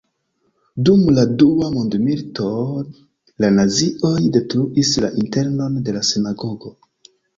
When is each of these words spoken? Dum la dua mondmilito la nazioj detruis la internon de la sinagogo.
Dum 0.87 1.01
la 1.17 1.25
dua 1.41 1.67
mondmilito 1.75 2.47
la 3.45 3.51
nazioj 3.59 4.15
detruis 4.39 4.95
la 5.05 5.13
internon 5.25 5.77
de 5.91 5.95
la 5.99 6.03
sinagogo. 6.11 6.73